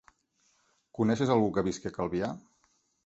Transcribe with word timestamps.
Coneixes 0.99 1.33
algú 1.35 1.51
que 1.59 1.65
visqui 1.69 1.89
a 1.91 1.93
Calvià? 1.99 2.31